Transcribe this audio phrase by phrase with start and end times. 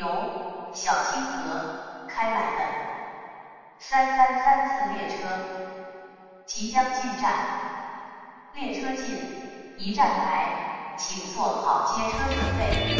[0.00, 2.60] 由小清河开来的
[3.76, 5.28] 三三三次列车
[6.46, 7.34] 即将进站，
[8.54, 12.96] 列车进，一站台，请做好接车准备。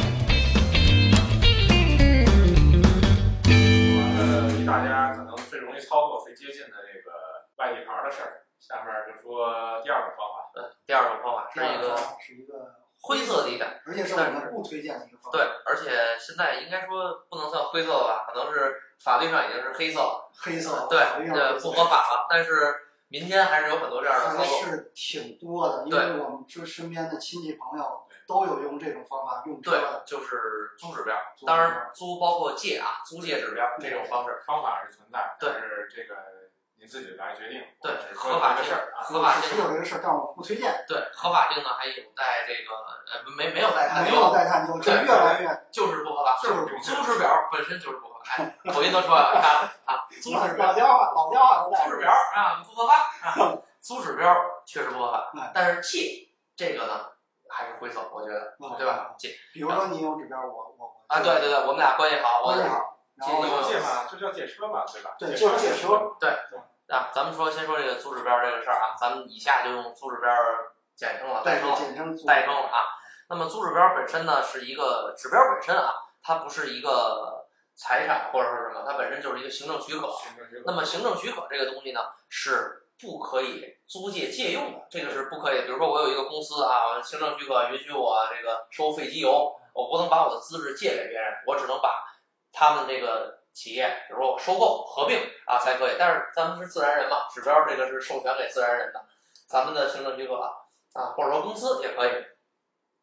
[3.96, 7.10] 完了，大家可能最容易操作、最接近的这个
[7.56, 8.44] 外地牌的事儿。
[8.60, 10.50] 下面就说第二种方法。
[10.56, 15.38] 嗯，第二种方法是一个是一个灰色地带，而且是我们不推荐的一个方法。
[15.38, 22.26] 对，而且现在应该说不能算灰色了吧，可能是法律上已经是黑色了，黑色对法律上对，不合法了。
[22.28, 22.74] 但是
[23.08, 24.58] 民间还是有很多这样的操还作。
[24.62, 36.14] 是挺多的，因为我们这身边的亲戚朋友都有用这种方法用对，，就是租指标，当然租包括借啊，租借指标这种方式，方法是存在，对但是这个
[36.80, 37.62] 你自己来决定。
[37.82, 39.04] 对合法性说这个事儿啊。
[39.04, 42.74] 合法性是有这个事儿，但我不推荐，对合法性呢还有待这个
[43.12, 48.20] 呃没没有待探没究，有待探究，这对越来越就是不合法，就是不租指标本身就是不合法。
[48.36, 54.34] 哎，口音都出来了，看啊， 租老指标老家话，老家话都在租指标啊不合法啊， 租指标
[54.66, 57.06] 确实不合法哎，但是借这个呢
[57.48, 59.14] 还是灰色，我觉得嗯对吧？
[59.18, 65.10] 借比如说你有指标，我我我啊，对对对，我们俩关系好，我关系好，然后借嘛，就叫借车嘛，对吧？
[65.18, 66.14] 对就是借车。
[66.90, 70.30] 啊，咱们说先说这个租指标这个事儿啊，咱们以下就用租指标
[70.96, 71.76] 简称了，代对称了。
[71.76, 72.98] 简称租代称了啊。
[73.28, 77.46] 那么租指标本身呢是一个指标本身啊，它不是一个
[77.76, 80.08] 财产或者是什么，它本身就是一个行政许可。
[80.08, 85.62] 行政许可那么行政许可这个东西呢是不可以租借借用的，这个是不可以。
[85.62, 92.04] 比如说我有一个公司啊，我行政许可允许我这个收废机油，我不能把我的资质借给别人，我只能把
[92.52, 95.96] 他们这个企业，比如说我收购合并啊才可以。
[95.98, 99.04] 但是咱们是自然人嘛，指标这个是授权给自然人的，
[99.48, 102.10] 咱们的行政许可啊，或者说公司也可以。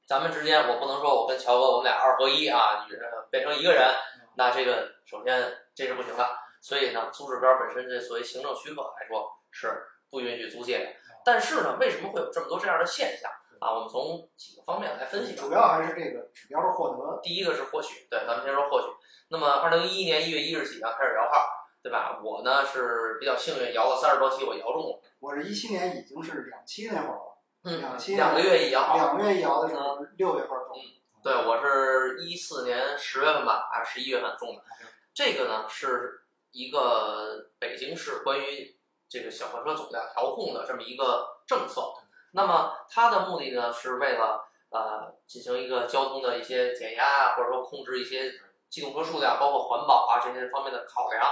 [0.06, 2.88] 咱们之间，我不能说我跟乔哥我们俩二合一啊，
[3.30, 3.94] 变成一个人，
[4.36, 6.26] 那这个首先这是不行的。
[6.62, 10.86] 所以呢，租指标本身这所谓行政许可来说是不允许租借的。
[11.26, 13.30] 但是呢，为什么会有这么多这样的现象
[13.60, 13.74] 啊？
[13.74, 15.36] 我们从几个方面来分析。
[15.36, 17.20] 主要还是这个指标的获得。
[17.22, 18.88] 第一个是获取，对，咱们先说获取。
[19.30, 21.46] 那么，二零一一年一月一日起啊，开始摇号，
[21.84, 22.20] 对吧？
[22.24, 25.02] 我呢是比较幸运，摇了三十多期，我摇中了。
[25.20, 28.96] 我是一七年已经是两期那会儿了，嗯两期两个月一摇号。
[28.96, 30.78] 两个月一摇的时候，六月份中。
[31.24, 34.64] 对，我是一四年十月份吧，还是十一月份中的。
[35.14, 38.78] 这个呢是一个北京市关于
[39.10, 41.82] 这个小客车总量调控的这么一个政策。
[42.32, 48.32] 那么它的目的呢是为了呃进行一个交通的一些减压啊，或者说控制一些
[48.70, 51.24] 机动车数量，包括环保啊这些方面的考量。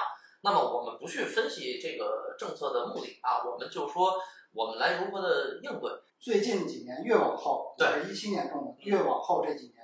[0.42, 4.14] 那么我们不去分析这个政策的目的啊，我们就说
[4.54, 5.92] 我们来如何的应对。
[6.20, 9.76] 最近几年越往后，对一七年中的，越往后这几年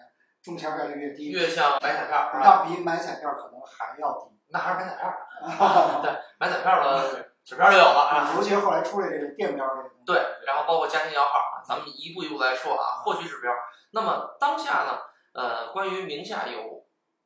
[0.41, 2.31] 中签概率越低，越像买彩票？
[2.33, 4.27] 那比买彩票可能还要低。
[4.49, 5.17] 那还是买彩票儿。
[6.01, 8.33] 对，买彩票的指标就有了啊。
[8.35, 10.15] 尤其是后来出来这个电标这个，对，
[10.45, 13.51] 然后包括家庭摇号啊，咱们一步一步来说啊，获取指标。
[13.91, 14.99] 那么当下呢，
[15.33, 16.85] 呃，关于名下有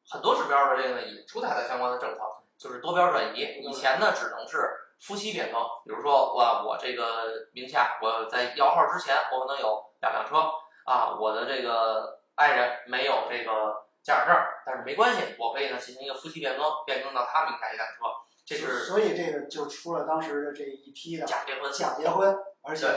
[0.09, 2.21] 很多指标的这个呢，也出台了相关的政策，
[2.57, 3.41] 就是多标转移。
[3.41, 10.37] 以前呢，只能是夫妻变更，比如说我我这个名下我在摇号之前，我可能有两辆车
[10.85, 18.05] 啊，我的这个爱人没有这个驾驶证，但是没关系，我可以呢进行一个夫妻变更，变更到他名下一辆车，
[18.45, 21.71] 这是所以这个就出了当时的这一批的假结婚。
[21.71, 22.87] 假结婚，而且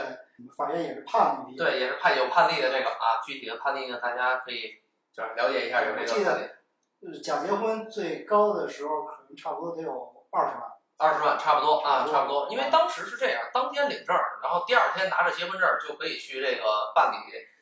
[0.55, 1.57] 法院也是判了一批。
[1.57, 10.63] 对，也是判有判例的这个啊，具体的判例呢，大家可以就是了解一下有这我记得假结婚最高的时候可能差不多得有二十万。
[11.01, 12.49] 二十万差不多啊，差不多。
[12.51, 17.15] 因为当时是这样，当天领证儿，然后第二天拿着结婚证儿就可以去这个办理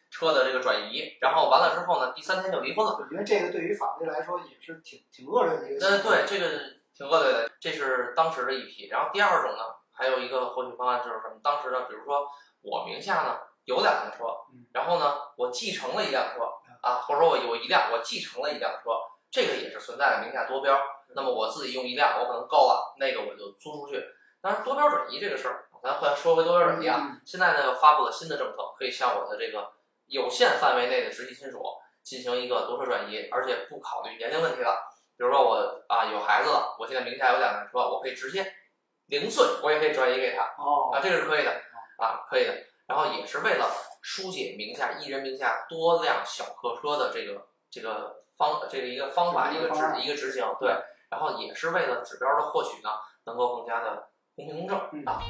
[0.09, 2.97] 车的这个转移，然后完了之后呢，第三天就离婚了。
[2.99, 6.17] 我觉得这个对于法律来说也是挺挺恶劣的一个呃，行为。
[6.17, 6.63] 对，这个
[6.97, 8.87] 挺恶劣的，这是当时的一批。
[8.87, 9.63] 然后第二种呢，
[9.93, 11.39] 还有一个获取方案就是什么？
[11.43, 12.27] 当时呢，比如说
[12.63, 16.43] 我名下呢有两辆车嗯，然后呢我继承了一辆车
[16.81, 18.89] 啊，或者说我有一辆我继承了一辆车，
[19.29, 20.75] 这个也是存在的名下多标。
[21.15, 24.03] 那么我自己用一辆，我可能够了，那个我就租出去。
[24.41, 26.97] 当然多标转移这个事儿，咱回来说回多标转移啊。
[26.99, 29.71] 嗯现在呢又发布了新的政策，可以向我的这个
[30.07, 31.61] 有限范围内的直系亲属
[32.01, 34.77] 进行一个多车转移，而且不考虑年龄问题了。
[35.17, 38.53] 比如说我啊有孩子了，我现在名下有两辆车，我可以直接
[39.07, 41.51] 零碎我也可以转移给他哦啊，这个是可以的
[41.97, 42.53] 啊，可以的。
[42.85, 43.69] 然后也是为了
[44.01, 50.69] 疏解名下一人名下多辆小客车的这个这个方这个一个方法一个执一个执行对，
[51.09, 52.89] 然后也是为了指标的获取呢
[53.25, 55.21] 能够更加的公平公正嗯啊。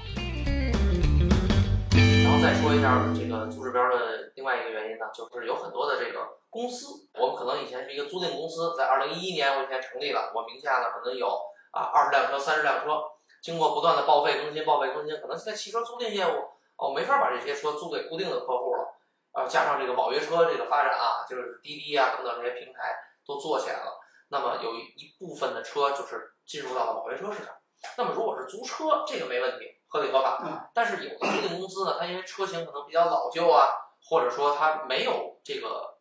[2.42, 11.28] 再说一下这个个租指标的另外一个原因呢，就是有很多的这个公司，我们可能以前是一个租赁公司，在二零一一年我以前成立了，我名下呢可能有
[11.72, 13.02] 啊二十辆车、三十辆车，
[13.42, 16.38] 经过不断的报废更新、报废更新，可能现在汽车租赁业务
[16.78, 18.86] 哦没法把这些车租给固定的客户了，
[19.34, 22.96] 啊加上这个网约车这个发展啊，就是滴滴啊等等这些平台
[23.26, 24.00] 都做起来了，
[24.30, 27.54] 那么有一部分的车就是进入到了网约车市场。
[27.98, 30.42] 那么如果是租车，这个没问题，合理合法。
[30.44, 33.68] 嗯但是有的租赁公司呢，它因为车型可能比较老旧啊，
[34.04, 35.98] 或者说它没有这个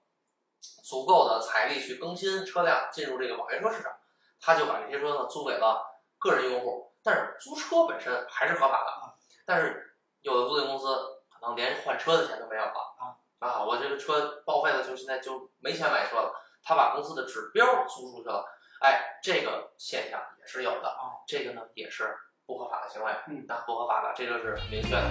[0.84, 3.92] 足够的财力去更新车辆进入这个网约车市场，
[4.40, 5.84] 他就把这些车呢租给了
[6.18, 6.92] 个人用户。
[7.02, 10.86] 但是租车本身还是合法的，但是有的租赁公司
[11.30, 13.64] 可能连换车的钱都没有了啊啊！
[13.64, 18.44] 我这个车报废了，就现在就没钱买车了，他把公司的指标租出去了。
[18.80, 22.16] 哎，这个现象也是有的，啊这个呢也是
[22.46, 25.10] 不合法的行为，嗯啊，不合法的，这就是很明确的。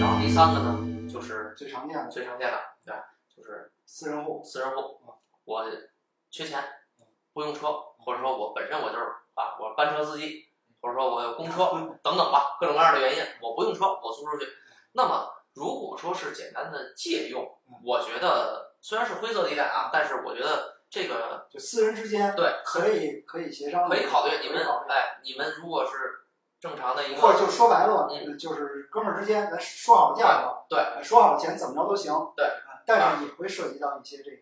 [0.00, 3.04] 然后第三个呢，就是最常见的最常见的，对吧？
[3.28, 4.98] 就是私人户，私人户，
[5.44, 5.64] 我
[6.30, 6.64] 缺钱，
[7.34, 9.04] 不用车，或者说我本身我就是
[9.34, 10.46] 啊，我班车司机，
[10.80, 11.66] 或者说我有公车
[12.02, 14.46] 等等吧，各种各样的原因，我不用车，我租出去。
[14.92, 17.46] 那么如果说是简单的借用，
[17.84, 24.38] 我觉得虽然是灰色地带啊，但是我觉得这个就私人之间对可以可以协商的，可以考虑。
[24.42, 26.26] 你们哎，你们如果是
[26.60, 34.38] 正常的一个或者就说白了，嗯就是哥们儿之间咱说好价格，对说好钱怎么着都行，对啊，但是也会涉及到一些这个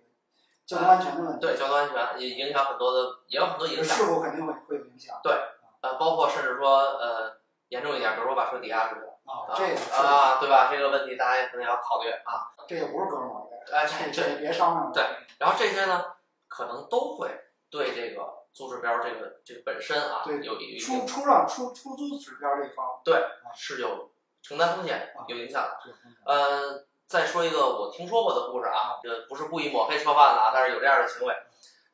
[0.66, 3.96] 交通安全的问题，对交通安全也影响很多的，也有很多影响。
[3.96, 5.32] 事故肯定会会有影响对
[5.80, 7.36] 呃，包括甚至说呃
[7.68, 10.70] 严重一点，比如说把车抵押出去了啊，这个啊，对吧？
[10.70, 12.52] 这个问题大家也可能要考虑啊。
[12.68, 15.04] 这也不是哥们儿的，哎，这这这，这别商量了，对
[15.38, 16.04] 然后这些呢，
[16.54, 17.28] 可能都会
[17.68, 18.22] 对这个
[18.52, 23.20] 租指标这个这个本身啊，对有出出让出出租指标这一方对
[23.56, 25.80] 是有承担风险啊、有影响的。
[25.82, 25.92] 是
[26.24, 31.34] 呃，再说一个我听说过的故事啊，这不是故意抹黑车贩子啊，但是有这样的行为。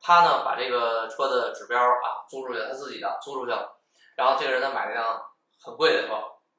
[0.02, 3.80] 他呢把这个车的指标啊租出去，他自己的租出去了，
[4.16, 5.22] 然后这个人呢买了一辆
[5.62, 6.14] 很贵的车，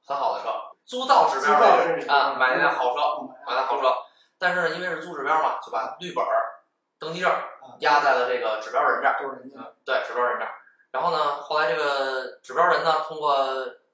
[0.06, 0.50] 很好的车，
[0.86, 3.96] 租到指标租到的啊买了一辆好车，嗯买了好车，
[4.40, 6.66] 但是呢因为是租指标嘛，就把绿本儿、
[7.00, 7.44] 登记证啊
[7.82, 9.22] 压在了这个指标人这儿。
[9.22, 10.52] 都是人家对，指标人这儿。
[10.92, 13.38] 然后呢，后来这个指标人呢，通过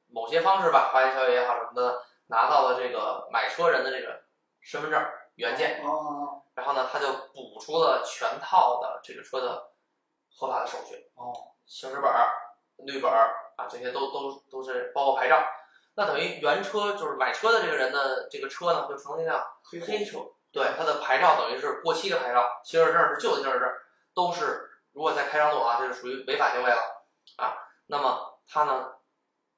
[0.10, 4.22] 某些方式吧，花言巧语也好什么的，拿到了这个买车人的这个
[4.62, 5.06] 身份证
[5.36, 9.70] 原件，哦然后呢，他就补出了全套的这个车的
[10.36, 11.32] 合法的手续，哦
[11.68, 12.30] 行驶本儿、
[12.78, 15.44] 绿本儿啊，这些都都都是包括牌照。
[15.94, 20.20] 那等于原车就是买车的这个人的这个车呢，就成了一辆黑黑车，
[20.58, 23.70] 对，他的牌照等于是过期的牌照，行驶证是旧的行驶证，
[24.16, 27.06] 都是如果在开上路啊，这是属于违法行为了
[27.36, 27.54] 啊。
[27.86, 28.94] 那么他呢，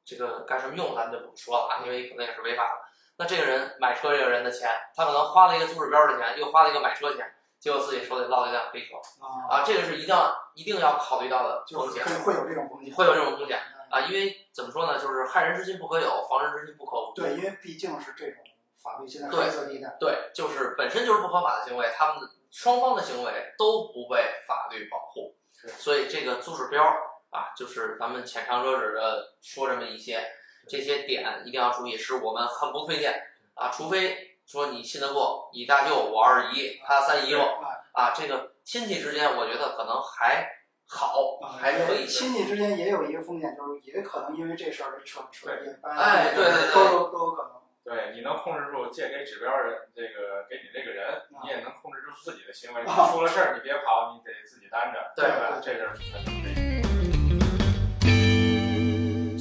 [0.04, 2.82] 这个干什么用咱们就不说了啊，因为可能也是违法的。
[3.16, 13.58] 那这个人买车这个人的钱，他可能花了一个租指标的钱，又花了一个买车钱，结果自己手里落了一辆黑车啊，啊，这个是一定要一定要考虑到的风险，会有这种风险，会有这种风险
[13.90, 17.14] 啊，因为怎么说呢，就是害人之心不可有，防人之心不可无。
[17.16, 18.44] 对，因为毕竟是这种
[18.82, 25.36] 法律现在对黑色地带，对，就是本身就是不合法的行为，他们双方的行为都不被法律保护，
[25.78, 26.84] 所以这个租指标
[27.30, 30.24] 啊，就是咱们浅尝辄止的说这么一些，
[30.68, 33.22] 这些点一定要注意，是我们很不推荐
[33.54, 40.50] 啊，除非说你信得过你大舅我二姨他三姨夫啊啊，这个亲戚之间我觉得可能还
[40.88, 42.08] 好，啊，还可以。
[42.08, 47.59] 亲戚之间也有一个风险，就是也可能因为这事儿这扯扯一掰，哎对对对都有都有可能。
[47.90, 52.84] 对，你能控制住借给指标人这个给你这个人，啊你也能控制住自己的行为。
[52.84, 55.60] 你出了事儿你别跑，你得自己担着，对吧？
[55.60, 56.54] 这个是很正确。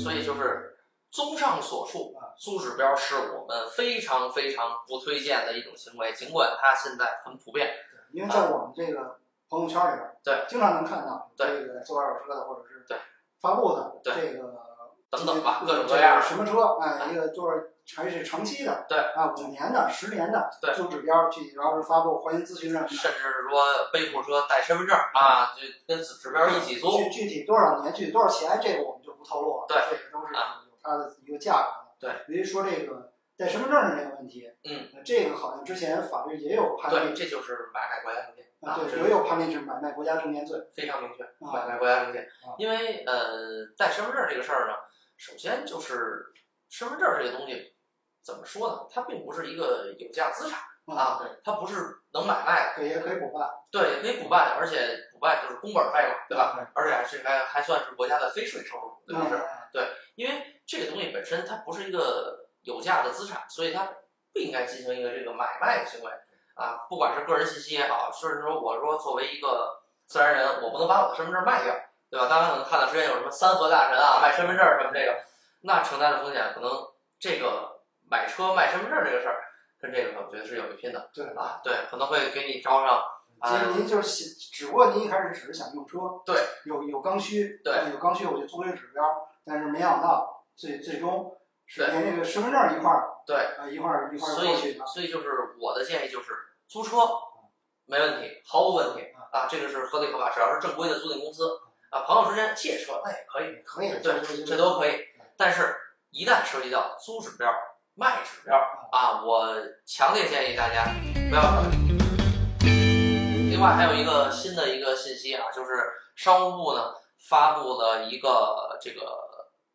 [0.03, 0.79] 所以就是
[1.11, 7.71] 综上所述，租指标是我们非常非常不推荐的一种行为，尽管它现在很普遍。
[8.13, 9.19] 因为在我们这个
[9.51, 12.97] 朋友圈里边，啊对，经常能看到这对个做二手车的或者是对
[13.43, 14.49] 发布的对这个
[15.11, 22.89] 等等吧各种各样的什么车，哎，一个就是还是长期的，对啊，五年的、十年的，对做指标去，然后是发布欢迎咨询什么的。
[22.89, 26.91] 甚至是说背负车带身份证啊，就跟指标一起租。
[26.99, 29.67] 具具体多少年、具体多少钱，这个我们就不透露了。
[29.67, 30.35] 对这个都是
[30.83, 32.13] 它的一个价格的。
[32.13, 40.59] 对，比如说这个带身份证的这个问题，嗯呃，这个好像之前法律也有判对，例，这就是买卖国家证件啊，对，也有判例是买卖国家证件罪。
[40.77, 42.53] 非常明确，啊买卖国家证件啊。
[42.59, 44.75] 因为呃，带身份证这个事儿呢，
[45.19, 46.33] 首先就是
[46.71, 47.75] 身份证这个东西
[48.23, 48.87] 怎么说呢？
[48.91, 50.61] 它并不是一个有价资产
[50.97, 51.75] 啊，它不是
[52.15, 52.81] 能买卖的。
[52.81, 53.51] 对，也可以补办。
[53.71, 56.57] 对，也可以补办，而且补办就是工本费嘛，对吧？
[56.75, 59.37] 而且还是还还算是国家的非税收入，对不是？
[59.37, 59.87] 嗯
[60.19, 63.89] 因为这个东西本身它不是一个有价的资产，所以它
[64.33, 66.11] 不应该进行一个这个买卖的行为
[66.55, 71.73] 啊，不管是个人信息也好，甚至说我说作为一个自然人，我不能把我的身份证卖掉，
[72.11, 72.27] 对吧？
[72.29, 75.25] 大家可能看到之前有什么三和大神啊卖身份证什么这个，
[75.63, 76.71] 那承担的风险可能
[77.19, 79.45] 这个买车卖身份证这个事儿，
[79.81, 83.03] 跟这个我觉得是有一拼的对啊，对，可能会给你招上
[83.45, 89.05] 其实您就是想，只不过您一开始只是想用车，对，有有刚需，对呃有刚需我就作为指标，
[89.45, 91.37] 但是没想到最最终
[91.67, 93.37] 是对连这个身份证一块儿对。
[93.37, 96.33] 啊一块儿一块儿所以，过去的，所以就是我的建议就是
[96.67, 96.97] 租车
[97.87, 101.49] 没问题，毫无问题啊，这个是合理合法，只要是正规的租赁公司
[101.91, 105.01] 啊，朋友之间借车那也可以，可以，对，这这都可以。
[105.37, 105.75] 但是，
[106.11, 107.51] 一旦涉及到租指标、
[107.95, 108.57] 卖指标
[108.93, 109.55] 啊，我
[109.87, 110.85] 强烈建议大家
[111.31, 111.89] 不要考虑。
[113.51, 116.93] 另外还有一个新的一个信息啊，就是商务部呢
[117.29, 119.01] 发布了一个这个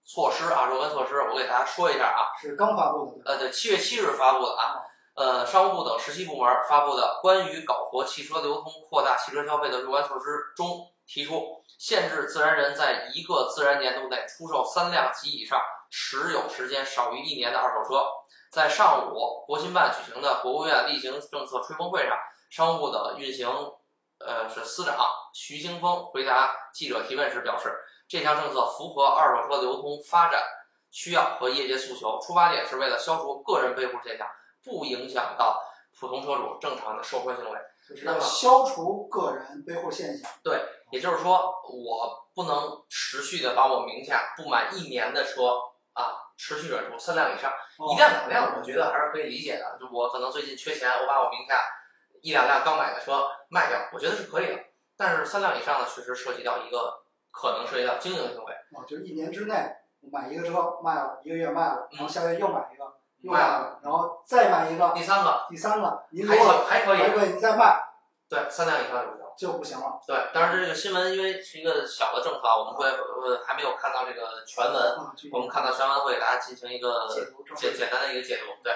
[0.06, 2.30] 措施啊，若干措施，我给大家说一下啊。
[2.40, 4.78] 是刚发布的，呃，对，七月七日发布的啊，
[5.16, 15.60] 呃，商务部等十七部门发布的关于搞活汽车流通、扩大汽车消费的若干措施中提出，限制自然人在一个自然年度内出售三辆及以上
[15.92, 18.06] 持有时间少于一年的二手车。
[18.52, 22.18] 在上午，国新办举行的国务院例行政策吹风会上，
[22.52, 23.48] 商务部的运行
[24.20, 24.96] 呃是司长
[25.34, 27.74] 徐兴峰回答记者提问时表示，
[28.08, 30.44] 这项政策符合二手车流通发展
[30.92, 34.28] 需要和业界诉求，出发点是为了消除个人背户现象，
[34.64, 35.60] 不影响到
[36.00, 37.60] 普通车主正常的售车行为。
[37.88, 40.32] 就是要消除个人背后现象。
[40.42, 40.58] 对
[40.90, 45.60] 也就是说，我不能持续的把我名下不满一年的车
[45.92, 47.52] 啊，持续转出三辆以上，
[47.92, 49.78] 一辆两辆，我觉得还是可以理解的。
[49.78, 51.60] 就我可能最近缺钱，我把我名下
[52.22, 54.58] 一两辆刚买的车卖掉，我觉得是可以的。
[54.96, 59.56] 但是三辆以上呢，确实涉及到一个可能涉及到经营行为，哦，就是一年之内
[60.10, 62.86] 买一个车卖了，一个月卖了，然后下个月又买一个，
[63.24, 65.88] 又卖卖了，然后再买一个，第三个第三个，
[66.28, 67.82] 还果行还可以，还可以，你再卖
[68.30, 69.24] 对，三辆以上就不行。
[69.36, 70.00] 就不行了。
[70.06, 74.96] 对，当然这个新闻因为是一个小的政策啊，我们会呃还没有看到这个全文，
[75.32, 77.08] 我们看到全文会给大家进行一个
[77.56, 78.54] 简简单的一个解读。
[78.64, 78.74] 对，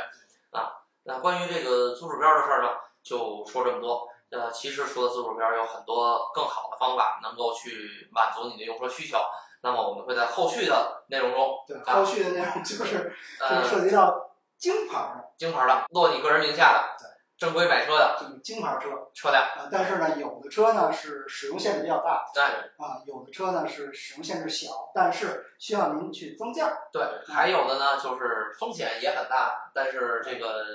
[0.52, 2.70] 啊，那关于这个租鼠标的事儿呢，
[3.04, 4.08] 就说这么多。
[4.32, 9.18] 呃，其实除了租指标，有很多更好的方法能够去满足你的用车需求。
[9.62, 14.27] 那么我们会在后续的内容中，对，啊后续的内容就是就呃，涉及到
[14.58, 26.76] 京牌的京牌的落你个人名下的对正规买车的这个京牌车车辆，啊，但是呢，有的车呢是使用限制比较大对啊，有的车呢是使用限制小，但是需要您去增价。
[26.92, 30.66] 对，还有的呢就是风险也很大，但是这个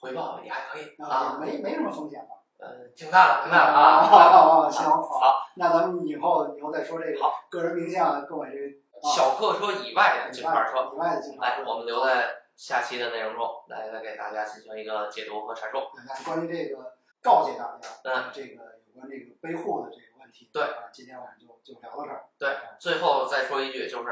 [0.00, 2.34] 回报也还可以啊，没没什么风险吧？
[2.58, 4.66] 呃，挺大的，挺大的啊。
[4.66, 8.66] 啊， 行，好，那咱们以后以后再说这个好个人名下购买这个
[9.00, 15.78] 啊小客车以外的以京牌车，以外的京牌来，车，我们留在下期的内容中来来给大家进行一个解读和阐述。
[15.94, 22.24] 对那关于这个告诫大家，嗯，这个有关这个背户的这个问题，对啊，今天晚上就就聊到这儿。
[22.38, 24.10] 对，最后再说一句，就是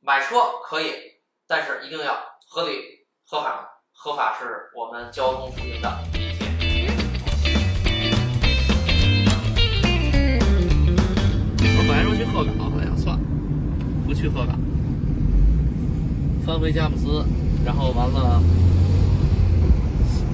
[0.00, 1.14] 买车可以，
[1.46, 6.94] 但是一定要合理、合法，合法是我们交通出行的底线。
[11.76, 13.22] 我本来说去鹤岗，哎呀，算了，
[14.06, 14.58] 不去鹤岗，
[16.46, 17.24] 翻回佳木斯，
[17.64, 18.42] 然后完了。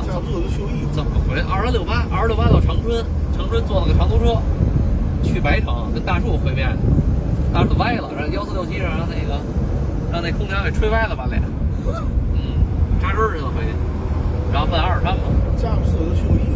[0.07, 0.87] 下次就休息。
[0.93, 1.39] 怎么回？
[1.41, 3.05] 二十六八，二十六八到长春，
[3.37, 4.37] 长春坐了个长途车，
[5.23, 6.77] 去白城跟大树会面，
[7.53, 9.39] 大树歪了，让幺四六七让那个
[10.11, 11.41] 让那空调给吹歪了把脸，
[12.35, 12.41] 嗯，
[13.01, 13.71] 扎针儿去了回去，
[14.53, 15.23] 然后奔阿尔山嘛。
[15.57, 16.51] 佳木斯就休息。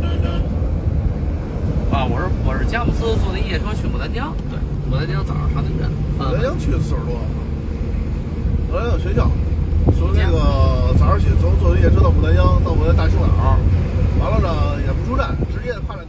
[1.93, 4.59] 啊，我是我是佳木斯坐的夜车去牡丹江，对，
[4.91, 5.89] 牡丹江早上长汀镇，
[6.19, 7.23] 牡丹江去四十多，
[8.67, 9.31] 牡丹江学校，
[9.99, 13.59] 从那个早上起，从坐的夜车到牡丹江，到我们大清早，
[14.21, 16.03] 完了呢也不出站，直接跨了。